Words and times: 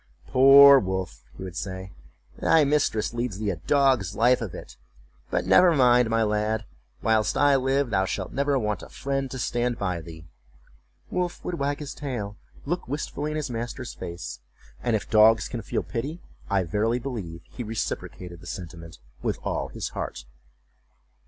"Poor 0.25 0.79
Wolf," 0.79 1.21
he 1.37 1.43
would 1.43 1.55
say, 1.55 1.91
"thy 2.39 2.63
mistress 2.63 3.13
leads 3.13 3.37
thee 3.37 3.51
a 3.51 3.57
dog's 3.57 4.15
life 4.15 4.41
of 4.41 4.55
it; 4.55 4.75
but 5.29 5.45
never 5.45 5.75
mind, 5.75 6.09
my 6.09 6.23
lad, 6.23 6.65
whilst 7.03 7.37
I 7.37 7.55
live 7.55 7.91
thou 7.91 8.05
shalt 8.05 8.33
never 8.33 8.57
want 8.57 8.81
a 8.81 8.89
friend 8.89 9.29
to 9.29 9.37
stand 9.37 9.77
by 9.77 10.01
thee!" 10.01 10.25
Wolf 11.11 11.45
would 11.45 11.59
wag 11.59 11.77
his 11.77 11.93
tail, 11.93 12.35
look 12.65 12.87
wistfuly 12.87 13.29
in 13.29 13.37
his 13.37 13.51
master's 13.51 13.93
face, 13.93 14.39
and 14.81 14.95
if 14.95 15.07
dogs 15.07 15.47
can 15.47 15.61
feel 15.61 15.83
pity 15.83 16.19
I 16.49 16.63
verily 16.63 16.97
believe 16.97 17.41
he 17.43 17.61
reciprocated 17.61 18.41
the 18.41 18.47
sentiment 18.47 18.97
with 19.21 19.37
all 19.43 19.67
his 19.67 19.89
heart. 19.89 20.25